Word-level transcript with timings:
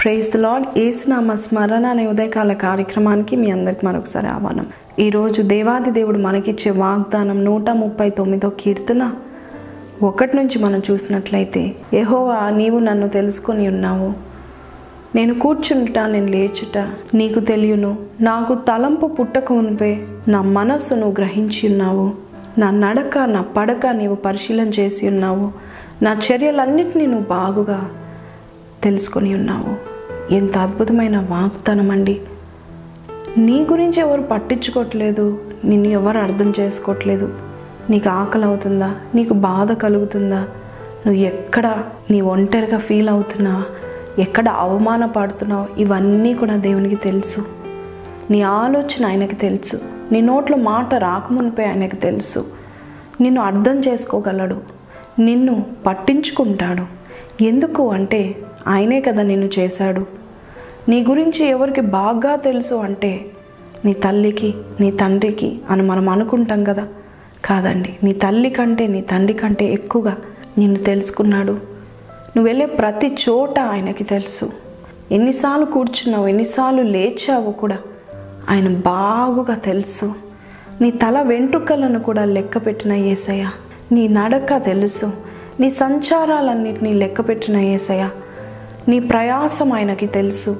Praise 0.00 0.32
the 0.32 0.36
lord 0.36 0.78
ఏసునామ 0.78 1.34
స్మరణ 1.34 1.86
అనే 1.86 2.06
ఉదయకాల 2.06 2.52
కార్యక్రమానికి 2.52 3.36
మీ 3.36 3.50
అందరికి 3.50 3.86
మరొకసారి 3.86 4.26
ఆహ్వానం. 4.26 4.66
ఈరోజు 4.98 5.42
దేవాది 5.42 5.90
దేవుడు 5.90 6.18
మనకిచ్చే 6.18 6.70
వాగ్దానం 6.70 7.44
నూట 7.44 7.70
ముప్పై 7.70 8.10
తొమ్మిదో 8.10 8.50
కీర్తన. 8.50 9.12
ఒకటి 10.02 10.36
నుంచి 10.36 10.58
మనం 10.58 10.82
చూసినట్లయితే 10.90 11.74
ఏహోవా 11.94 12.50
నీవు 12.50 12.78
నన్ను 12.78 13.08
తెలుసుకొని 13.08 13.68
ఉన్నావు. 13.68 14.12
నేను 15.14 15.34
కూర్చుంటా 15.34 16.06
నేను 16.06 16.26
లేచుట 16.26 16.78
నీకు 17.14 17.40
తెలియను. 17.40 17.98
నాకు 18.20 18.54
తలంపు 18.54 19.06
పుట్టక 19.06 19.52
ఉనిపే 19.52 20.06
నా 20.28 20.42
మనస్సును 20.42 21.14
గ్రహించి 21.18 21.68
ఉన్నావు. 21.68 22.12
నా 22.58 22.70
నడక 22.70 23.18
నా 23.18 23.42
పడక 23.42 23.86
నీవు 23.86 24.14
పరిశీలన 24.14 24.68
చేసి 24.68 25.08
ఉన్నావు. 25.08 25.67
నా 26.02 26.16
చర్యలన్నిటినీ 26.32 27.06
నువ్వు 27.06 27.26
బాగుగా 27.26 27.90
తెలుసుకొని 28.82 29.34
ఉన్నావు. 29.34 29.88
ఎంత 30.34 30.58
అద్భుతమైన 30.58 31.16
వాగ్దానం 31.18 31.90
అండి 31.90 32.20
నీ 33.38 33.66
గురించి 33.70 34.00
ఎవరు 34.00 34.22
పట్టించుకోవట్లేదు 34.22 35.40
నిన్ను 35.64 35.88
ఎవరు 35.88 36.18
అర్థం 36.18 36.52
చేసుకోవట్లేదు 36.60 37.34
నీకు 37.90 38.08
ఆకలి 38.08 38.44
అవుతుందా? 38.44 38.94
నీకు 39.14 39.34
బాధ 39.34 39.72
కలుగుతుందా? 39.72 40.38
నువ్వు 41.06 41.20
ఎక్కడ 41.22 41.84
నీ 42.10 42.20
ఒంటరిగా 42.20 42.78
ఫీల్ 42.78 43.08
అవుతున్నావా 43.08 43.64
ఎక్కడ 44.18 44.48
అవమానపడుతున్నావు 44.48 45.80
ఇవన్నీ 45.80 46.34
కూడా 46.34 46.56
దేవునికి 46.56 46.96
తెలుసు. 46.96 47.44
నీ 48.30 48.42
ఆలోచన 48.42 49.06
ఆయనకి 49.06 49.36
తెలుసు. 49.36 49.80
నీ 50.12 50.20
నోట్లో 50.20 50.56
మాట 50.56 50.94
రాకమునిపై 50.94 51.64
ఆయనకు 51.64 51.94
తెలుసు. 51.94 52.46
నిన్ను 53.20 53.40
అర్థం 53.40 53.80
చేసుకోగలడు. 53.80 54.77
నిన్ను 55.18 55.66
పట్టించుకుంటాడు. 55.86 56.84
ఎందుకు 57.42 57.88
అంటే 57.88 58.36
ఆయనే 58.66 59.00
కదా 59.00 59.22
నిన్ను 59.22 59.50
చేశాడు. 59.58 60.06
నీ 60.88 61.04
గురించి 61.04 61.46
ఎవరికి 61.46 61.80
బాగా 61.80 62.36
తెలుసు 62.36 62.74
అంటే 62.74 63.24
నీ 63.84 63.92
తల్లికి 63.92 64.54
నీ 64.80 64.90
తండ్రికి 64.90 65.58
అని 65.70 65.82
మనం 65.82 66.08
అనుకుంటాం 66.08 66.64
కదా. 66.64 66.88
కాదండి 67.44 67.96
నీ 68.02 68.12
తల్లి 68.12 68.50
కంటే 68.50 68.86
నీ 68.86 69.00
తండ్రి 69.00 69.38
కంటే 69.38 69.72
ఎక్కువగా 69.72 70.16
నిన్ను 70.58 70.78
తెలుసుకున్నాడు. 70.78 71.52
నువ్వు 71.52 72.44
వెళ్ళే 72.44 72.66
ప్రతి 72.66 73.16
చోట 73.28 73.58
ఆయనకి 73.58 74.04
తెలుసు. 74.04 74.52
ఎన్నిసార్లు 75.12 75.64
కూర్చున్నావు 75.64 76.28
ఎన్నిసార్లు 76.28 76.82
లేచావు 76.82 77.52
కూడా 77.52 77.78
ఆయన 78.50 78.68
బాగుగా 78.68 79.54
తెలుసు. 79.54 80.14
నీ 80.80 80.90
తల 80.90 81.22
వెంట్రుకలను 81.22 81.98
కూడా 81.98 82.24
లెక్క 82.24 82.58
పెట్టిన 82.58 82.92
ఏసయ్యా. 82.92 83.50
నీ 83.92 84.08
నడక 84.08 84.56
తెలుసు. 84.56 85.12
నీ 85.60 85.70
సంచారాలన్నిటినీ 85.70 86.92
లెక్క 86.92 87.20
పెట్టిన 87.20 87.56
ఏసయ్య. 87.56 88.10
నీ 88.88 89.00
ప్రయాసం 89.00 89.72
ఆయనకి 89.72 90.06
తెలుసు. 90.06 90.56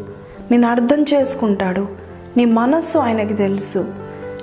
నేను 0.50 0.68
అర్థం 0.68 1.02
చేసుకుంటాడు. 1.02 1.88
నీ 2.36 2.44
మనస్సు 2.44 2.98
ఆయనకి 2.98 3.34
తెలుసు. 3.34 3.84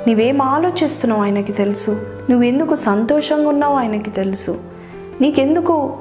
నీవేం 0.07 0.41
ఆలోచిస్తున్నావు 0.41 1.23
ఆయనకి 1.23 1.53
తెలుసు. 1.53 2.01
నువ్వెందుకు 2.29 2.75
సంతోషంగా 2.75 3.49
ఉన్నావు 3.49 3.75
ఆయనకి 3.75 4.09
తెలుసు. 4.09 4.59
నీకెందుకు 5.21 5.97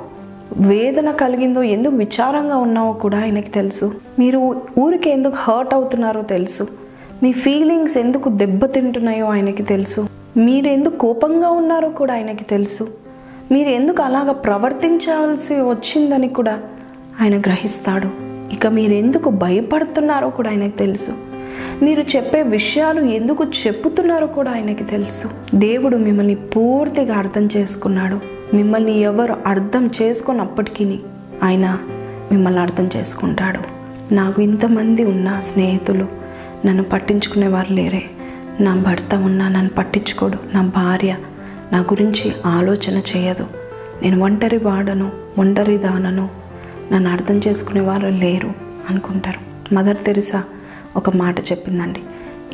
వేదన 0.56 1.10
కలిగిందో 1.10 1.62
ఎందుకు 1.62 1.96
విచారంగా 1.96 2.56
ఉన్నావో 2.56 2.92
కూడా 2.92 3.20
ఆయనకి 3.20 3.50
తెలుసు. 3.50 3.94
మీరు 4.18 4.62
ఊరికి 4.78 5.10
ఎందుకు 5.10 5.34
హర్ట్ 5.36 5.74
అవుతున్నారో 5.74 6.20
తెలుసు. 6.20 6.66
మీ 7.22 7.32
ఫీలింగ్స్ 7.32 7.98
ఎందుకు 7.98 8.28
దెబ్బతింటున్నాయో 8.28 9.26
ఆయనకి 9.26 9.62
తెలుసు. 9.62 10.23
మీరెందుకు 10.36 10.96
కోపంగా 10.96 11.50
ఉన్నారో 11.50 11.88
కూడా 11.88 12.14
ఆయనకి 12.14 12.44
తెలుసు. 12.44 12.88
మీరు 13.52 13.68
ఎందుకు 13.68 14.02
అలాగ 14.02 14.32
ప్రవర్తించాల్సి 14.32 15.54
వచ్చిందని 15.54 16.28
కూడా 16.28 16.60
ఆయన 17.20 17.40
గ్రహిస్తాడు. 17.40 18.08
ఇక 18.54 18.66
మీరెందుకు 18.66 19.30
భయపడుతున్నారో 19.30 20.30
కూడా 20.30 20.50
ఆయనకు 20.50 20.78
తెలుసు. 20.78 21.10
మీరు 21.82 22.00
చెప్పే 22.16 22.42
విషయాలు 22.42 23.00
ఎందుకు 23.00 23.44
చెప్పుతున్నారో 23.44 24.26
కూడా 24.26 24.50
ఆయనకి 24.50 24.84
తెలుసు. 24.84 25.28
దేవుడు 25.54 25.96
మిమ్మల్ని 25.96 26.34
పూర్తిగా 26.34 27.14
అర్థం 27.14 27.48
చేసుకున్నాడు. 27.56 28.20
మిమ్మల్ని 28.56 29.00
ఎవరు 29.00 29.36
అర్థం 29.46 29.90
చేసుకున్నప్పటికీ 30.02 30.98
ఆయన 31.42 31.78
మిమ్మల్ని 32.32 32.60
అర్థం 32.60 32.90
చేసుకుంటాడు. 32.96 33.60
నాకు 34.14 34.42
ఇంతమంది 34.42 35.04
ఉన్న 35.04 35.40
స్నేహితులు 35.40 36.06
నన్ను 36.66 36.82
పట్టించుకునేవారు 36.82 37.72
లేరే. 37.72 38.02
నా 38.60 38.74
భర్త 38.74 39.14
ఉన్నా 39.14 39.48
నన్ను 39.48 39.70
పట్టించుకోడు. 39.70 40.38
నా 40.54 40.62
భార్య 40.62 41.16
నా 41.72 41.80
గురించి 41.80 42.32
ఆలోచన 42.46 43.02
చేయదు. 43.16 43.46
నేను 44.02 44.24
ఒంటరి 44.24 44.56
వాడను 44.56 45.12
ఒంటరి 45.38 45.78
దానను. 45.78 46.28
నన్ను 46.92 47.10
అర్థం 47.10 47.40
చేసుకునే 47.48 47.80
వారు 47.80 48.06
లేరు 48.06 48.52
అనుకుంటారు. 48.90 49.74
మదర్ 49.74 49.96
తెరిసా 49.96 50.44
ఒక 50.96 51.16
మాట 51.16 51.38
చెప్పిందండి. 51.38 52.00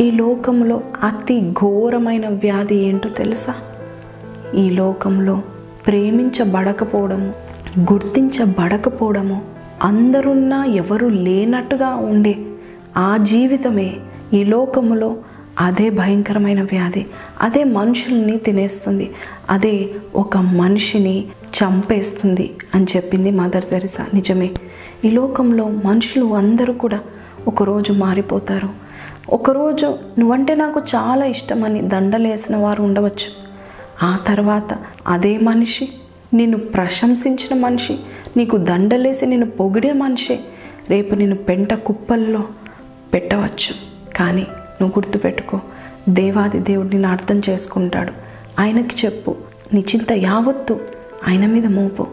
ఈ 0.01 0.11
లోకంలో 0.11 0.81
అతి 1.03 1.51
ఘోరమైన 1.51 2.29
వ్యాధి 2.29 2.77
ఏంటో 2.77 3.09
తెలుసా? 3.09 3.55
ఈ 4.55 4.71
లోకంలో 4.71 5.43
ప్రేమించబడకపోవడము 5.87 7.35
గుర్తించబడకపోవడము 7.81 9.43
అందరున్నా 9.83 10.65
ఎవరు 10.65 11.07
లేనట్టుగా 11.07 11.89
ఉండే 11.89 12.39
ఆ 12.97 13.17
జీవితమే 13.17 13.97
ఈ 14.35 14.45
లోకములో 14.45 15.17
అదే 15.59 15.91
భయంకరమైన 15.91 16.63
వ్యాధి. 16.63 17.07
అదే 17.41 17.65
మనుషుల్ని 17.65 18.37
తినేస్తుంది. 18.37 19.11
అదే 19.51 19.91
ఒక 20.15 20.37
మనిషిని 20.37 21.25
చంపేస్తుంది 21.45 22.55
అని 22.75 22.87
చెప్పింది 22.97 23.31
మదర్ 23.31 23.65
తెరిసా. 23.65 24.07
నిజమే. 24.15 24.51
ఈ 25.05 25.11
లోకంలో 25.11 25.65
మనుషులు 25.65 26.35
అందరూ 26.35 26.73
కూడా 26.73 27.01
ఒకరోజు 27.49 27.93
మారిపోతారు. 27.93 28.69
ఒకరోజు 29.31 29.99
నువ్వంటే 30.19 30.55
నాకు 30.55 30.81
చాలా 30.81 31.25
ఇష్టమని 31.25 31.83
దండలేసిన 31.83 32.57
వారు 32.57 32.83
ఉండవచ్చు. 32.83 33.51
ఆ 34.07 34.19
తర్వాత 34.27 34.79
అదే 35.07 35.39
మనిషి 35.39 35.89
నిన్ను 36.35 36.59
ప్రశంసించిన 36.59 37.61
మనిషి 37.61 37.99
నీకు 38.37 38.57
దండలేసి 38.57 39.27
నిన్ను 39.27 39.51
పొగిడిన 39.51 39.93
మనిషి 39.93 40.41
రేపు 40.91 41.15
నేను 41.15 41.35
పెంట 41.35 41.75
కుప్పల్లో 41.75 42.45
పెట్టవచ్చు. 43.15 43.75
కానీ 44.17 44.47
నువ్వు 44.81 45.01
గుర్తుపెట్టుకో. 45.01 45.61
దేవాది 46.09 46.59
దేవుడు 46.59 46.89
నిన్ను 46.89 47.09
అర్థం 47.09 47.41
చేసుకుంటాడు. 47.51 48.13
ఆయనకి 48.61 49.07
చెప్పు. 49.07 49.37
నీ 49.75 49.81
చింత 49.81 50.13
యావత్తు 50.13 50.81
ఆయన 51.29 51.47
మీద 51.47 51.67
మోపు. 51.67 52.07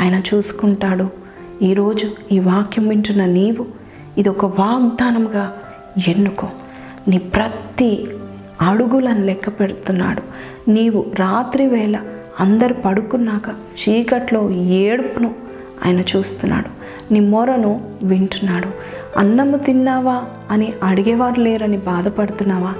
ఆయన 0.00 0.22
చూసుకుంటాడు. 0.34 1.10
ఈరోజు 1.62 2.10
ఈ 2.32 2.38
వాక్యం 2.38 2.88
వింటున్న 2.88 3.24
నీవు 3.24 3.66
ఇది 4.18 4.28
ఒక 4.28 4.44
వాగ్దానంగా 4.44 5.58
ఎన్నుకో. 6.08 6.48
నీ 7.08 7.18
ప్రతి 7.18 8.06
అడుగులను 8.60 9.24
లెక్క 9.24 9.48
పెడుతున్నాడు. 9.48 10.22
నీవు 10.70 11.06
రాత్రి 11.18 11.66
వేళ 11.66 11.98
అందరు 12.40 12.74
పడుకున్నాక 12.74 13.48
చీకట్లో 13.50 14.50
ఏడుపును 14.50 15.34
ఆయన 15.86 16.00
చూస్తున్నాడు. 16.00 16.81
నీ 17.12 17.20
మొరను 17.20 17.80
వింటున్నాడు. 18.02 18.68
అన్నము 19.18 19.56
తిన్నావా? 19.56 20.22
అని 20.50 20.72
అడిగేవారు 20.82 21.40
లేరని 21.40 21.76
బాధపడుతున్నావా? 21.76 22.74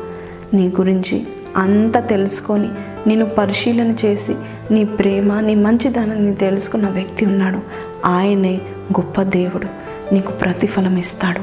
నీ 0.55 0.69
గురించి 0.69 1.27
అంత 1.57 2.09
తెలుసుకొని 2.09 2.69
నేను 3.07 3.25
పరిశీలన 3.25 3.97
చేసి 4.05 4.35
నీ 4.71 4.85
ప్రేమ 4.85 5.41
నీ 5.41 5.55
మంచిదనాన్ని 5.55 6.35
తెలుసుకున్న 6.35 6.89
వ్యక్తి 6.89 7.27
ఉన్నాడు. 7.27 7.59
ఆయనే 8.07 8.55
గొప్ప 9.01 9.23
దేవుడు. 9.23 9.67
నీకు 10.15 10.33
ప్రతిఫలం 10.33 10.97
ఇస్తాడు. 10.97 11.41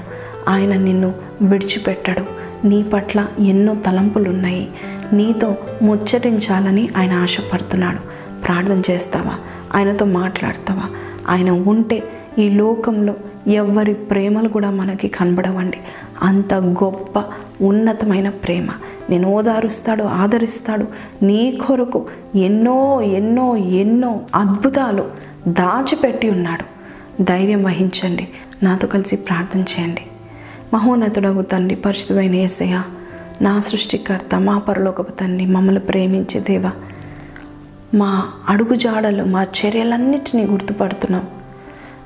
ఆయన 0.50 0.76
నిన్ను 0.76 1.14
విడిచిపెట్టడు. 1.42 2.24
నీ 2.68 2.84
పట్ల 2.84 3.28
ఎన్నో 3.40 3.76
తలంపులు 3.76 4.30
ఉన్నాయి 4.30 4.70
నీతో 5.14 5.56
ముచ్చటించాలని 5.82 6.90
ఆయన 6.98 7.14
ఆశపడుతున్నాడు. 7.14 8.00
ప్రార్థన 8.42 8.82
చేస్తావా? 8.92 9.36
ఆయనతో 9.76 10.06
మాట్లాడతావా? 10.06 10.84
ఆయన 11.30 11.50
ఉంటే 11.50 12.04
ఈ 12.40 12.50
లోకంలో 12.50 13.14
ఎవరి 13.48 13.94
ప్రేమలు 13.94 14.50
కూడా 14.50 14.72
మనకి 14.72 15.08
కనబడవండి. 15.08 15.78
అంత 16.22 16.54
గొప్ప 16.54 17.24
ఉన్నతమైన 17.62 18.30
ప్రేమ. 18.30 18.68
నేను 19.10 19.30
ఓదారుస్తాడు 19.30 20.04
ఆదరిస్తాడు 20.04 20.88
నీ 21.26 21.52
కొరకు 21.68 22.08
ఎన్నో 22.36 23.02
ఎన్నో 23.02 23.56
ఎన్నో 23.56 24.20
అద్భుతాలు 24.36 25.12
దాచిపెట్టి 25.48 26.30
ఉన్నాడు. 26.30 26.80
ధైర్యం 27.24 27.64
వహించండి. 27.64 28.28
నాతో 28.64 28.88
కలిసి 28.88 29.16
ప్రార్థన 29.16 29.60
చేయండి. 29.60 30.02
మహోన్నతుడగు 30.74 31.42
తండ్రి 31.42 31.76
పరిశుద్ధమైన 31.76 32.36
ఏసయ్య 32.36 32.84
నా 33.42 33.62
సృష్టికర్త 33.62 34.36
మా 34.36 34.58
పరలోకపు 34.58 35.12
తండ్రి 35.12 35.46
మమ్మల్ని 35.46 35.82
ప్రేమించే 35.82 36.40
దేవా 36.40 36.72
మా 37.94 38.30
అడుగుజాడలు 38.50 39.24
మా 39.24 39.44
చర్యలన్నిటినీ 39.44 40.46
గుర్తుపడుతున్నాం. 40.46 41.28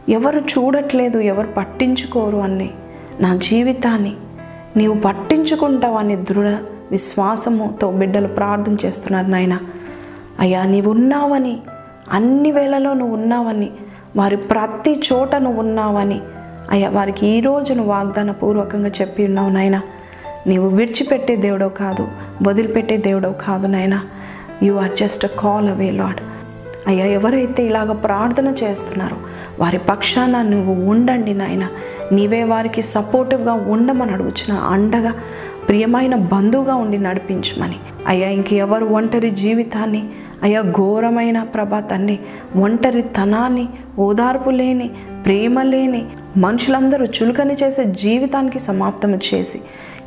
ఎవరు 0.10 0.40
చూడట్లేదు 0.40 1.20
ఎవరు 1.20 1.48
పట్టించుకోరు 1.48 2.38
అని 2.38 2.70
నా 3.20 3.36
జీవితాన్ని 3.36 4.14
నీవు 4.78 5.02
పట్టించుకుంటావని 5.02 6.16
దృఢ 6.16 6.48
విశ్వాసముతో 6.92 7.92
బిడ్డలు 7.92 8.28
ప్రార్థన 8.28 8.76
చేస్తున్నారు 8.86 9.28
నాయన. 9.28 9.60
అయ్యా 10.40 10.66
నీవు 10.66 10.92
ఉన్నావని 10.92 11.62
అన్ని 12.12 12.52
వేళలో 12.52 12.94
నువ్వు 12.94 13.16
ఉన్నావని 13.16 13.70
వారి 14.16 14.38
ప్రతి 14.38 15.02
చోట 15.14 15.36
నువ్వు 15.36 15.60
ఉన్నావని 15.60 16.22
అయ్యా 16.72 16.90
వారికి 16.90 17.28
ఈ 17.28 17.42
నువ్వు 17.42 17.84
వాగ్దాన 17.84 18.32
పూర్వకంగా 18.32 18.92
చెప్పి 19.02 19.26
ఉన్నావు 19.26 19.50
నాయన. 19.50 19.82
నీవు 20.48 20.68
విడిచిపెట్టే 20.68 21.36
దేవుడో 21.36 21.70
కాదు 21.70 22.08
వదిలిపెట్టే 22.48 22.98
దేవుడో 22.98 23.32
కాదు 23.32 23.68
నాయన. 23.68 24.02
You 24.64 24.76
are 24.76 24.92
just 24.92 25.28
call 25.40 25.70
away 25.70 25.92
lord 25.92 26.22
అయ్యా 26.88 27.06
ఎవరైతే 27.06 27.64
ఇలాగ 27.66 27.92
ప్రార్థన 27.92 28.56
చేస్తున్నారో 28.64 29.18
వారి 29.60 29.78
పక్షాన 29.78 30.42
నువ్వు 30.42 30.86
ఉండండి 30.86 31.34
నాయన. 31.34 31.68
నీవే 32.12 32.44
వారికి 32.44 32.82
సపోర్టివ్గా 32.82 33.54
ఉండమని 33.54 34.12
అడుగుచున్న 34.12 34.54
అండగా 34.54 35.14
ప్రియమైన 35.68 36.16
బంధువుగా 36.16 36.76
ఉండి 36.76 36.98
నడిపించమని. 36.98 37.80
అయ్యా 38.08 38.30
ఇంకెవరు 38.30 38.86
ఒంటరి 38.86 39.30
జీవితాన్ని 39.32 40.10
అయ్యా 40.44 40.62
ఘోరమైన 40.62 41.44
ప్రభా 41.44 41.80
తండ్రి 41.80 42.20
ఒంటరితనాన్ని 42.56 43.70
ఓదార్పు 44.00 44.50
లేని 44.50 44.90
ప్రేమ 45.26 45.62
లేని 45.62 46.06
మనుషులందరూ 46.38 47.06
చులకని 47.06 47.54
చేసే 47.54 47.84
జీవితానికి 47.86 48.60
సమాప్తం 48.60 49.16
చేసి 49.16 49.62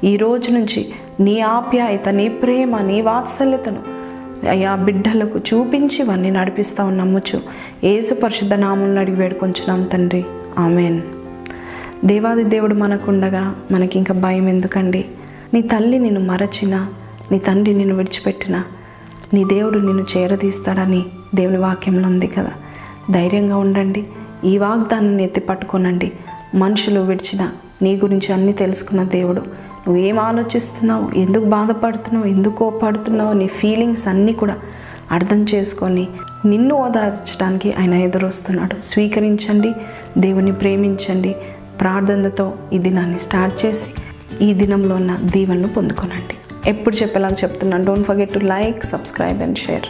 ఈ 0.04 0.16
రోజు 0.16 0.50
నుంచి 0.50 0.88
నీ 1.20 1.40
ఆప్యాయత 1.40 2.08
నీ 2.08 2.28
ప్రేమ 2.28 2.78
నీ 2.78 3.00
వాత్సల్యతను 3.00 3.95
అయ్యా 4.46 4.76
బిడ్డలకు 4.76 5.38
చూపించి 5.38 6.04
ఇవన్నీ 6.04 6.30
నడిపిస్తావు 6.30 6.90
నమ్ముచు. 6.90 7.40
ఏసు 7.84 8.14
పరిశుద్ధ 8.14 8.54
నామంలో 8.54 9.00
అడిగి 9.00 9.16
వేడుకొంచున్నాం 9.16 9.82
తండ్రి. 9.82 10.24
ఆమెన్. 10.58 11.02
దేవాది 12.04 12.44
దేవుడు 12.44 12.74
మనకుండగా 12.74 13.56
మనకి 13.72 13.98
ఇంకా 13.98 14.14
భయం 14.14 14.48
ఎందుకండి? 14.48 15.04
నీ 15.54 15.62
తల్లి 15.62 15.98
నిన్ను 15.98 16.20
మరచిన 16.20 16.86
నీ 17.32 17.38
తండ్రి 17.38 17.74
నిన్ను 17.74 17.94
విడిచిపెట్టిన 17.94 18.62
నీ 19.34 19.44
దేవుడు 19.44 19.78
నిన్ను 19.78 20.06
చేరదీస్తాడని 20.16 21.04
దేవుని 21.34 21.58
వాక్యంలో 21.58 22.08
ఉంది 22.08 22.26
కదా. 22.26 22.52
ధైర్యంగా 23.10 23.56
ఉండండి. 23.56 24.04
ఈ 24.44 24.58
వాగ్దానాన్ని 24.58 25.24
ఎత్తి 25.24 25.40
పట్టుకోనండి. 25.40 26.12
మనుషులు 26.54 27.00
విడిచిన 27.00 27.50
నీ 27.82 27.96
గురించి 27.96 28.32
అన్నీ 28.32 28.52
తెలుసుకున్న 28.52 29.02
దేవుడు. 29.02 29.42
నువ్వేం 29.86 30.18
ఆలోచిస్తున్నావు? 30.18 31.18
ఎందుకు 31.18 31.44
బాధపడుతున్నావు? 31.44 32.26
ఎందుకు 32.26 32.56
కోపడుతున్నావు 32.56 33.32
నీ 33.32 33.46
ఫీలింగ్స్ 33.46 34.08
అన్నీ 34.08 34.32
కూడా 34.32 34.56
అర్థం 35.10 35.46
చేసుకొని 35.54 36.08
నిన్ను 36.46 36.74
ఓదార్చడానికి 36.74 37.72
ఆయన 37.72 37.94
ఎదురొస్తున్నాడు. 37.94 38.86
స్వీకరించండి 38.86 39.72
దేవుని 40.18 40.52
ప్రేమించండి. 40.52 41.36
ప్రార్థనలతో 41.80 42.54
ఈ 42.72 42.78
దినాన్ని 42.78 43.18
స్టార్ట్ 43.18 43.66
చేసి 43.66 43.90
ఈ 44.44 44.54
దినంలో 44.54 44.94
ఉన్న 44.94 45.18
దీవెనలు 45.22 45.68
పొందుకోనండి. 45.68 46.70
ఎప్పుడు 46.70 46.96
చెప్పేలాగా 46.96 47.34
చెప్తున్నాను. 47.34 47.84
Don't 47.84 48.06
forget 48.06 48.32
to 48.32 48.38
like 48.38 48.84
subscribe 48.84 49.42
and 49.42 49.58
share 49.58 49.86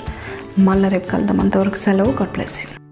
మళ్ళీ 0.61 0.89
రేపు 0.89 1.11
కలుద్దాం. 1.11 1.41
అంతవరకు 1.41 1.77
సెలవు. 1.77 2.09
God 2.09 2.33
bless 2.33 2.65
you 2.65 2.86